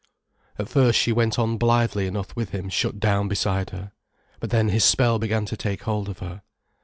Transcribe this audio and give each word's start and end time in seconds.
At 0.57 0.67
first 0.67 0.97
she 0.97 1.11
went 1.11 1.37
on 1.37 1.59
blithely 1.59 2.07
enough 2.07 2.35
with 2.35 2.49
him 2.49 2.69
shut 2.69 2.99
down 2.99 3.27
beside 3.27 3.69
her. 3.69 3.91
But 4.39 4.49
then 4.49 4.69
his 4.69 4.83
spell 4.83 5.19
began 5.19 5.45
to 5.45 5.55
take 5.55 5.83
hold 5.83 6.09
of 6.09 6.17
her. 6.17 6.41